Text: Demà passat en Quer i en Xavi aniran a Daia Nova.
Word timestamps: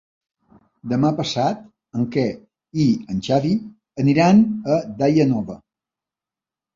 Demà 0.93 1.09
passat 1.17 1.59
en 1.99 2.07
Quer 2.15 2.23
i 2.83 2.85
en 3.15 3.19
Xavi 3.27 3.51
aniran 4.05 4.41
a 4.77 4.79
Daia 5.03 5.27
Nova. 5.35 5.59